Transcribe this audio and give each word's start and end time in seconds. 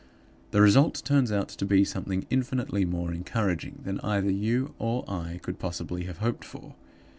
The 0.49 0.63
result 0.63 0.99
turns 1.05 1.31
out 1.31 1.49
to 1.49 1.63
be 1.63 1.85
something 1.85 2.25
infinitely 2.31 2.85
more 2.85 3.13
encouraging 3.13 3.81
than 3.83 3.99
either 3.99 4.31
you 4.31 4.73
or 4.79 5.05
I 5.07 5.39
could 5.43 5.59
possibly 5.59 6.05
have 6.05 6.17
hoped 6.17 6.43
for. 6.43 6.73